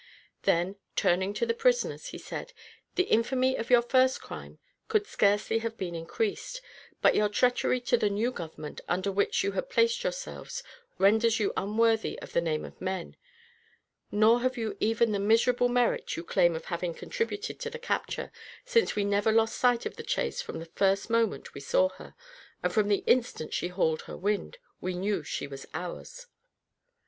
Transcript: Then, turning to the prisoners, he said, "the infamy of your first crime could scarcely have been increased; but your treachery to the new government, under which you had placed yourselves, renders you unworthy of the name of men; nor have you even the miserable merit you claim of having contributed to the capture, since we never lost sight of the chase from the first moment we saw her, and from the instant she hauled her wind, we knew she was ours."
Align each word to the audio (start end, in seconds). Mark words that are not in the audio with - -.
Then, 0.41 0.77
turning 0.95 1.31
to 1.35 1.45
the 1.45 1.53
prisoners, 1.53 2.07
he 2.07 2.17
said, 2.17 2.53
"the 2.95 3.03
infamy 3.03 3.55
of 3.55 3.69
your 3.69 3.83
first 3.83 4.19
crime 4.19 4.57
could 4.87 5.05
scarcely 5.05 5.59
have 5.59 5.77
been 5.77 5.93
increased; 5.93 6.59
but 7.03 7.13
your 7.13 7.29
treachery 7.29 7.79
to 7.81 7.97
the 7.97 8.09
new 8.09 8.31
government, 8.31 8.81
under 8.89 9.11
which 9.11 9.43
you 9.43 9.51
had 9.51 9.69
placed 9.69 10.01
yourselves, 10.03 10.63
renders 10.97 11.39
you 11.39 11.53
unworthy 11.55 12.17
of 12.19 12.33
the 12.33 12.41
name 12.41 12.65
of 12.65 12.81
men; 12.81 13.15
nor 14.11 14.41
have 14.41 14.57
you 14.57 14.75
even 14.79 15.11
the 15.11 15.19
miserable 15.19 15.69
merit 15.69 16.17
you 16.17 16.23
claim 16.23 16.55
of 16.55 16.65
having 16.65 16.95
contributed 16.95 17.59
to 17.59 17.69
the 17.69 17.77
capture, 17.77 18.31
since 18.65 18.95
we 18.95 19.03
never 19.03 19.31
lost 19.31 19.55
sight 19.55 19.85
of 19.85 19.97
the 19.97 20.01
chase 20.03 20.41
from 20.41 20.57
the 20.57 20.65
first 20.73 21.11
moment 21.11 21.53
we 21.53 21.61
saw 21.61 21.89
her, 21.89 22.15
and 22.63 22.73
from 22.73 22.87
the 22.87 23.03
instant 23.05 23.53
she 23.53 23.67
hauled 23.67 24.01
her 24.01 24.17
wind, 24.17 24.57
we 24.79 24.95
knew 24.95 25.21
she 25.21 25.45
was 25.45 25.67
ours." 25.75 26.25